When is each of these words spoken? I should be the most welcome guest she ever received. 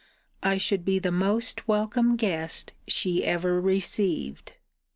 I 0.41 0.57
should 0.57 0.83
be 0.83 0.97
the 0.97 1.11
most 1.11 1.67
welcome 1.67 2.15
guest 2.15 2.73
she 2.87 3.23
ever 3.23 3.61
received. 3.61 4.53